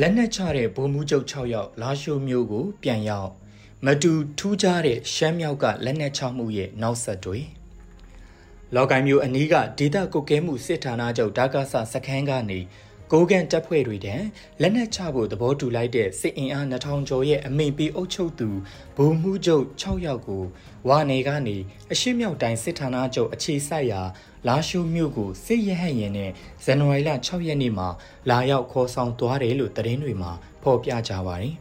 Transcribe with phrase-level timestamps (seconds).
[0.00, 3.30] လက်နက်ချတဲ့ဗိုလ်မှူးချုပ်6ယောက်လာရှိုးမျိုးကို ပြန်ရောက်
[3.84, 7.38] မတူထူးခြားတဲ့ရှမ်းမြောက်ကလက်နက်ချမှုရဲ့နောက်ဆက်တွေ
[8.74, 12.58] လောကိုင်မျိုးအနီးကဒေတာကုတ်ကဲမှုစစ်ဌာနချုပ်ဒါကာဆာစခန်းကနေ
[13.12, 14.26] ကိုကန်တပ်ဖွဲ့တွေတန်း
[14.60, 18.48] လက်နက်ချဖို့သဘောတူလိုက်တဲ့စစ်အင်အား2000ကျော်ရဲ့အမိန်ပေးအုပ်ချုပ်သူ
[18.96, 20.42] ဗိုလ်မှူးချုပ်6ယောက်ကို
[20.88, 21.56] ဝါနေကနေ
[21.92, 24.02] အရှိမြောက်တိုင်းစစ်ဌာနချုပ်အခြေစိုက်ရာ
[24.48, 26.30] လာရှုမြို့ကိုစစ်ရဟတ်ရင်နဲ့
[26.64, 27.88] ဇန်နဝါရီလ6ရက်နေ့မှာ
[28.30, 30.32] လာရောက်ခေါ်ဆောင်သွားတယ်လို့သတင်းတွေမှာ
[30.62, 31.54] ဖော်ပြကြပါတယ်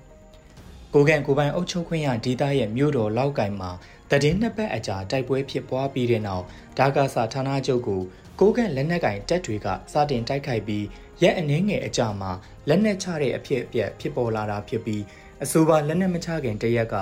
[0.94, 3.72] ။ကိုကန်ကိုပိုင်အုပ်ချုပ်ခွင့်ရဒေသရဲ့မြို့တော်လောက်ကင်မှာ
[4.12, 6.44] တည်င်းနှစ်ပတ်အကြာတိုက်ပွဲဖြစ်ပွားပြီးတဲ့နောက်
[6.80, 8.02] ဒါကာဆာဌာနချုပ်ကို
[8.40, 10.86] ကိုကန်လက်နက်ကင်တပ်တွေကစတင်တိုက်ခိုက်ပြီး
[11.22, 12.32] ရက်အနှင်းငယ်အကြာမှာ
[12.68, 15.04] လက်နက်ချတဲ့အဖြစ်အပျက်ဖြစ်ပေါ်လာတာဖြစ်ပြီး
[15.44, 16.96] အဆိုပါလက်နက်မချခင်တရက်က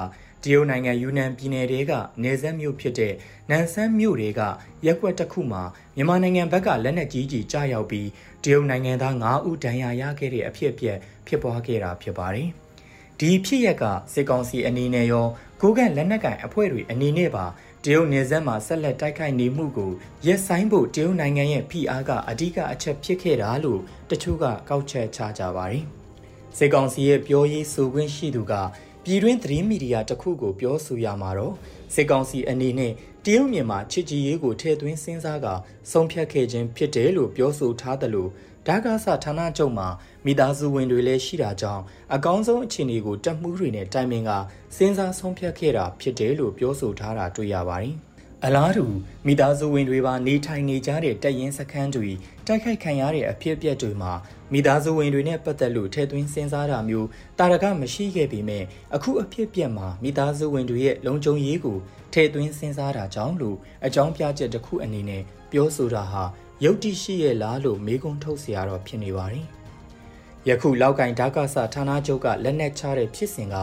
[0.43, 1.91] တရုတ်နိုင်ငံယူနန်ပြည်နယ်တဲက
[2.23, 3.13] နေဆက်မြို့ဖြစ်တဲ့
[3.49, 4.41] နန်ဆန်းမြို့တွေက
[4.85, 5.63] ရက်ွက်တစ်ခုမှာ
[5.95, 8.07] မြန်မာနိုင်ငံဘက်ကလက်နက်ကြီးကြီးကြားရောက်ပြီး
[8.43, 10.97] တရုတ်နိုင်ငံသား9ဦးဒဏ်ရာရခဲ့တဲ့အဖြစ်အပျက်
[11.27, 12.49] ဖြစ်ပွားခဲ့တာဖြစ်ပါတယ်။
[13.19, 15.27] ဒီဖြစ်ရက်ကစစ်ကောင်စီအနေနဲ့ရော
[15.61, 17.45] ကိုကန့်လက်နက်ကန်အဖွဲ့တွေအနေနဲ့ပါ
[17.85, 19.91] တရုတ်နယ်စပ်မှာဆက်လက်တိုက်ခိုက်နေမှုကို
[20.25, 25.83] ရက်ဆိုင်ဖို့တရုတ်နိုင်ငံရဲ့ဖိအားကအဓိကအချက်ဖြစ်ခဲ့တာလို့တချို့ကကောက်ချက်ချကြပါတယ်။
[26.57, 28.53] စစ်ကောင်စီရဲ့ပြောရေးဆိုခွင့်ရှိသူက
[29.05, 31.55] ပြည်တွင်းသတင်းမီဒီယာတစ်ခုကိုပြောဆိုရမှာတော့
[31.93, 32.91] စစ်ကောင်စီအနေနဲ့
[33.25, 35.47] တရုတ်မြန်မာချစ်ကြည်ရေးကိုထည့်သွင်းစဉ်းစားက
[35.91, 38.29] ဆုံးဖြတ်ခဲ့ခြင်းဖြစ်တယ်လို့ပြောဆိုထားတယ်လို့
[38.67, 39.87] ဒါကာဆာဌာနချုပ်မှာ
[40.25, 44.31] မိသားစုဝင်တွေလည်းရှိတာကြောင့်အကောင်းဆုံးအခြေအနေကိုတက်မှုတွေနဲ့တိုင်ပင်က
[44.75, 47.95] စဉ်းစားဆုံးဖြတ်ခဲ့တာဖြစ်တယ်လို့ပြောဆိုထားတာတွေ့ရပါတယ်။
[48.44, 48.86] အလားတူ
[49.26, 52.10] မိသားစုဝင်တွေပါနေထိုင်နေကြတဲ့တပ်ရင်းစခန်းတွေ
[52.46, 54.12] တိုက်ခိုက်ခံရတဲ့အဖြစ်အပျက်တွေမှာ
[54.52, 58.64] မိသားစုဝင်တွေနဲ့ပတ်သက်လို့ထဲသွင်းစဉ်းစားတာမျိုးတာရကမရှိခဲ့ပေမဲ့
[58.94, 61.78] အခုအဖြစ်အပျက်မှာမိသားစုဝင်တွေရဲ့လုံခြုံရေးကို
[62.12, 63.56] ထဲသွင်းစဉ်းစားတာကြောင့်လို့
[63.86, 66.22] အကြောင်းပြချက်တစ်ခုအနေနဲ့ပြောဆိုတာဟာ
[66.64, 69.46] ယုတ်တိရှိရဲ့လားလို့မေးခွန်းထုတ်เสียရတော့ဖြစ်နေပါတယ်။
[70.48, 73.56] ယခုလောက်ကင်ဒါကဆာဌာနချုပ်ကလက်နက်ချတဲ့ဖြစ်စဉ်က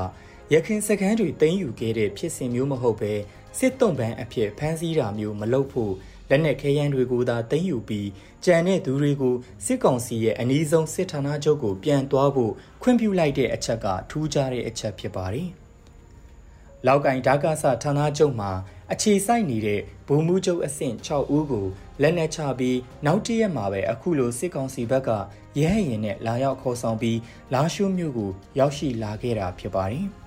[0.54, 3.14] ရခင်စကန်တွေတင်းယူခဲ့တဲ့ဖြစ်စဉ်မျိုးမဟုတ်ပဲ
[3.59, 5.93] စစ်တုံးပန်းအဖြစ်ဖမ်းဆီးတာမျိုးမလုပ်ဖို့
[6.31, 8.09] လက်နက်ခဲယမ်းတွေကိုသာတင်းယူပြီး
[8.45, 9.35] ကြံတဲ့သူတွေကို
[9.65, 12.53] စစ်ကောင်စီရဲ့အနည်းဆုံးစစ်ဌာနချုပ်ကိုပြန်သွားဖို့
[12.83, 15.49] ခွင့်ပြုလိုက်တဲ့အချက်ကထူးခြားတဲ့အချက်ဖြစ်ပါတယ်။
[16.87, 18.51] လောက်ကင်ဒါကဆာဌာနချုပ်မှာ
[18.93, 21.67] အခြေစိုက်နေတဲ့ဗိုလ်မှူးချုပ်အဆင့်6ဦးကို
[22.03, 25.11] လက်နက်ချပြီးနောက်တရက်မှာပဲအခုလိုစစ်ကောင်စီဘက်က
[25.59, 27.19] ရဲဟရင်နဲ့လာရောက်ခေါ်ဆောင်ပြီး
[27.55, 30.07] လာရှုမြို့ကိုရောက်ရှိလာခဲ့တာဖြစ်ပါတယ်။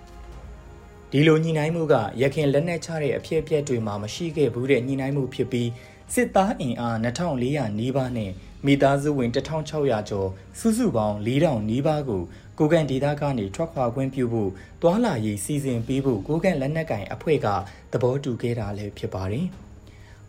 [1.16, 5.70] ဒီလိုညှိနှိုင်းမှုကရခင်လက်နက်ချတဲ့အဖြစ်အပျက်တွေမှာမရှိခဲ့ဘူးတဲ့ညှိနှိုင်းမှုဖြစ်ပြီး
[6.14, 8.32] စစ်သားအင်အား2400နီးပါးနဲ့
[8.66, 10.30] မိသားစုဝင်1600ကျော်
[10.60, 12.24] စုစုပေါင်း4000နီးပါးကို
[12.60, 14.52] ကိုကန်ဒေသကနေထွက်ခွာခွင့်ပြုဖို့
[14.82, 17.48] တွာလာရေးစီစဉ်ပေးဖို့ကိုကန်လက်နက်ကင်အဖွဲ့က
[17.92, 19.48] သဘောတူခဲ့တာလည်းဖြစ်ပါတယ်။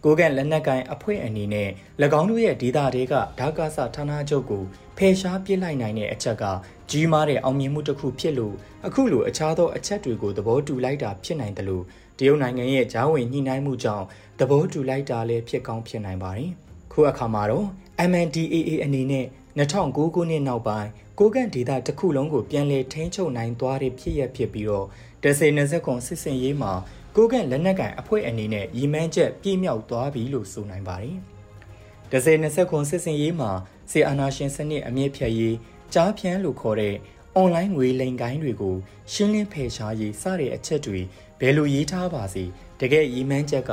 [0.04, 1.69] ကိုကန်လက်နက်ကင်အဖွဲ့အနေနဲ့၎
[2.20, 4.62] င်းတို့ရဲ့ဒေသတွေကဒါကာဆာဌာနချုပ်ကို
[4.97, 6.44] ဖယ်ရှားပစ်လိုက်နိုင်တဲ့အချက်က
[6.91, 8.54] ကြီးမားတဲ့အောင်မြင်မှုတစ်ခုဖြစ်လို့
[8.87, 11.84] အခုလိုအခြားသောအချက်တွေကိုသဘောတူလိုက်တာဖြစ်နိုင်တယ်လို့
[12.19, 14.04] တရုတ်နိုင်ငံရဲ့ဂျားဝင်ညှိနှိုင်းမှုကြောင့်
[14.38, 16.50] သဘောတူလိုက်တာလည်းဖြစ်ကောင်းဖြစ်နိုင်ပါတယ်။
[16.93, 17.66] ခုအခါမှာတော့
[18.10, 19.26] MNDAA အနေနဲ့
[19.59, 20.88] 2009ခုနှစ်နောက်ပိုင်း
[21.19, 24.87] ကိုကန့်ဒေတာတစ်ခုလုံးကိုပြန်လည်ထိန်းချုပ်နိုင်သွားတဲ့ဖြစ်ရဖြစ်ပြီးတော့
[25.22, 26.72] ဒဇယ်20ခွန်စစ်စင်ရေးမှာ
[27.16, 31.16] ကိုကန့်လက်နက်ကန်အဖွဲ့အနေနဲ့ရီမန်းချက်ပြည့်မြောက်သွားပြီလို့ဆိုနိုင်ပါတယ်။
[32.12, 33.50] ဒဇယ်20ခွန်စစ်စင်ရေးမှာ
[33.91, 35.56] စေအာနာရှင်စနစ်အမြင့်ဖြတ်ရေး
[35.94, 36.97] ကြားဖြန်းလို့ခေါ်တဲ့
[37.34, 38.76] အွန်လိုင်းငွေလိမ်ကိုင်းတွေကို
[39.12, 41.00] ရှင်းလင်းဖယ်ရှားရေးစတဲ့အချက်တွေ
[41.41, 42.44] ဘယ်လိုရေးထားပါစေ
[42.80, 43.72] တကယ်ရီမန်းချက်က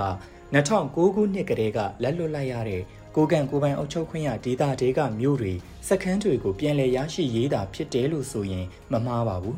[0.53, 2.81] 2009ခုနှစ်ကတည်းကလက်လွတ်လိုက်ရတဲ့
[3.15, 5.53] ကိုကန်ကိုပိုင်အုပ်ချုပ်ခွင့်ရဒေတာတွေကမြို့တွေ
[5.87, 9.57] စခန်းတွေကိုပြန်လည်ရရှိရေးတာဖြစ်တယ်လို့ဆိုရင်မမှားပါဘူး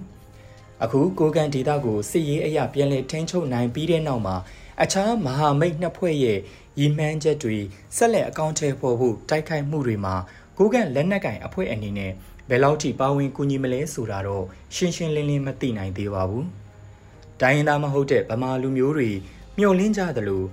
[0.83, 4.35] အခုကိုကန်ဒေတာကိုစစ်ရေးအရာပြန်လည်ထိန်းချုပ်နိုင်ပြီးတဲ့နောက်မှာ
[4.81, 6.39] အခြားမဟာမိတ်နှစ်ဖွဲ့ရဲ့
[6.79, 7.57] ရည်မှန်းချက်တွေ
[7.97, 10.15] ဆက်လက်အကောင့်ထဲပေါ်ဖို့တိုက်ခိုက်မှုတွေမှာ
[10.57, 12.11] ကိုကန်လက်နက်ကင်အဖွဲ့အနေနဲ့
[12.49, 14.45] ဘယ်လောက်ထိပါဝင်ကူညီမလဲဆိုတာတော့
[14.75, 16.45] ရှင်းရှင်းလင်းလင်းမသိနိုင်သေးပါဘူး။
[17.41, 19.09] တိုင်းရင်းသားမဟုတ်တဲ့ဗမာလူမျိုးတွေ
[19.57, 20.43] မျှော်လင့်ကြသလို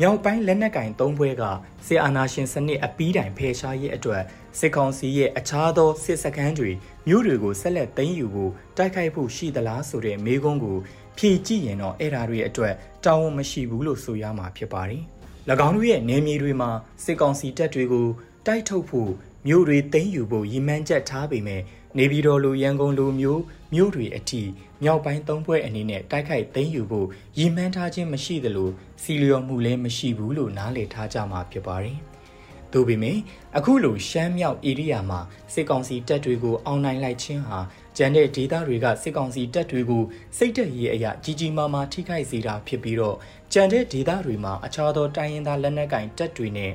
[0.00, 1.42] မြောက်ပိုင်းလက်နက်ကင်သုံးဘွဲက
[1.86, 4.22] စစ်အာဏာရှင်စနစ်အပီးတိုင်ဖယ်ရှားရေးအတွက်
[4.58, 6.70] စစ်ကောင်စီရဲ့အခြားသောစစ်စခန်းတွေ
[7.08, 10.78] မြို့တွေကိုဆက်လက်သိမ်းယူဖို့တိုက်ခိုက်ဖို့ရှိသလားဆိုတဲ့မေးခွန်းကို
[11.18, 12.74] ဖြေကြည့်ရင်တော့အဲ့ဓာတွေအတွက်
[13.04, 15.02] တာဝန်မရှိဘူးလို့ဆိုရမှာဖြစ်ပါတယ်။၎
[15.66, 16.70] င်းတို့ရဲ့နေမြေတွေမှာ
[17.04, 18.06] စစ်ကောင်စီတပ်တွေကို
[18.46, 19.10] တိုက်ထုတ်ဖို့
[19.46, 21.62] မြို့တွေသိမ်းယူဖို့ရည်မှန်းချက်ထားပေမဲ့
[21.98, 23.42] နေပြည်တော်လိုရန်ကုန်လိုမျိုး
[23.74, 24.42] မြို့တွေအထိ
[24.82, 27.08] မြောက်ပိုင်းသုံးဘွဲ့အနေနဲ့တိုက်ခိုက်သိမ်းယူဖို့
[27.38, 28.70] ရည်မှန်းထားခြင်းမရှိသလို
[29.02, 31.98] စီလျော်မှုလည်းမရှိဘူးလို့နားလည်ထားကြမှာဖြစ်ပါတယ်။
[32.72, 33.18] သို့ပေမဲ့
[33.56, 35.20] အခုလိုရှမ်းမြောက်ဧရိယာမှာ
[35.54, 37.58] စစ်ကောင်စီတပ်တွေကိုအောင်နိုင်လိုက်ခြင်းဟာ
[37.96, 40.02] ကျန်တဲ့ဒေသတွေကစစ်ကောင်စီတပ်တွေကို
[40.36, 43.16] စိတ်တက်ရေးအရာကြီးကြီးမားမားထိခိုက်စေတာဖြစ်ပြီးတော့
[43.52, 46.72] ကျန်တဲ့ဒေသတွေမှာအခြားသောတိုင်းရင်းသားလက်နက်ကိုင်တပ်တွေနဲ့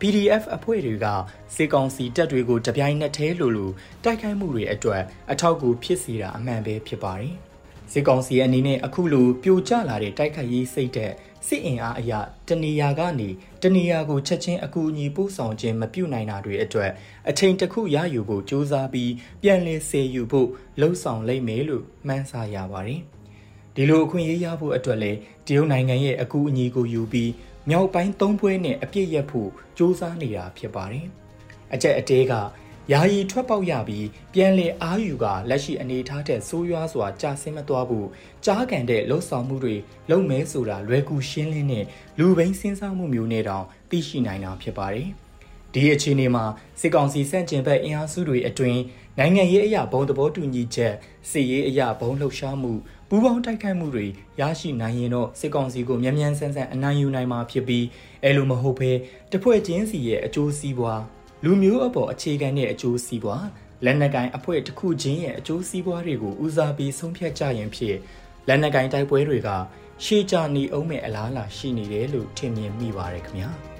[0.00, 1.06] PDF အဖွဲ့တွေက
[1.54, 3.70] စေကောင်စီတပ်တွေကိုတပြိုင်နက်တည်းလိုလို
[4.04, 5.02] တိုက်ခိုက်မှုတွေအတွက်
[5.32, 7.34] အထောက်အကူဖြစ်စေတာအမှန်ပဲဖြစ်ပါတယ်။
[7.92, 11.12] စေကောင်စီအနေနဲ့အခုလိုပြိုကျလာတဲ့တိုက်ခိုက်ရေးစိတ်တဲ့
[11.46, 13.28] စစ်အင်အားအရာတနေရာကနေ
[13.62, 16.90] တနေရာကိုချက်ချင်းအကူအညီပို့ဆောင်ခြင်းမပြုနိုင်တာတွေအတွက်
[17.28, 19.12] အချိန်တစ်ခုရယူဖို့စူးစမ်းပြီး
[19.42, 20.48] ပြန်လည်စေယူဖို့
[20.80, 23.02] လှုံ့ဆော်လိမ့်မယ်လို့မှန်းဆရပါတယ်။
[23.74, 27.30] ဒီလိုအခွင့်အရေးရဖို့အတွက်လည်းတရုတ်နိုင်ငံရဲ့အကူအညီကိုယူပြီး
[27.70, 31.06] မြောက်ပိုင်းသုံးပွဲနဲ့အပြစ်ရက်ဖို့စူးစမ်းနေတာဖြစ်ပါတယ်။
[31.74, 32.32] အကြက်အတဲက
[32.92, 38.08] ယာယီထွက်ပေါက်ရပြီးပြန်လည်အားယူကလက်ရှိအနေထားတဲ့ဆိုးရွားစွာကြာဆင်းမသွားဘူး
[38.44, 39.76] ကြားကန်တဲ့လှုပ်ဆောင်မှုတွေ
[40.10, 41.84] လုံမဲဆိုတာလွယ်ကူရှင်းလင်းတဲ့
[42.18, 45.08] လူဘိန်းစဉ်းစားမှုမျိုးနဲ့တောင်သိရှိနိုင်တာဖြစ်ပါတယ်။
[45.76, 46.44] ဒီအခြေအနေမှာ
[46.80, 48.80] စစ်ကောင်စီစန့်ကျင်ဘက်အင်အားစုတွေအတွင်း
[49.18, 50.94] နိုင်ငံရေးအရာဘုံသဘောတူညီချက်
[51.30, 52.72] စစ်ရေးအရာဘုံလှုပ်ရှားမှု
[53.08, 54.06] ပူးပေါင်းတိုက်ခိုက်မှုတွေ
[54.40, 57.84] ရရှိနိုင်ရင်တော့စစ်ကောင်စီကိုမြန်မြန်ဆန်ဆန်အနိုင်ယူနိုင်မှာဖြစ်ပြီး
[58.22, 58.92] အဲလိုမဟုတ်ဘဲ
[59.32, 61.02] တဖွဲ့ချင်းစီရဲ့အကျိုးစီးပွား
[61.44, 63.46] လူမျိုးအပေါ်အခြေခံတဲ့အကျိုးစီးပွား
[63.84, 67.96] လက်နက်ကိုင်အဖွဲ့တစ်ခုချင်းရဲ့အကျိုးစီးပွားတွေကိုဦးစားပေးဆုံးဖြတ်ကြရင်ဖြစ်
[68.48, 69.48] လက်နက်ကိုင်တိုက်ပွဲတွေက
[70.04, 73.52] ရှေ့ကြနေအောင်မဲ့အလားအလာရှိနေတယ်လို့ထင်မြင်မိပါတယ်ခင်ဗျာ။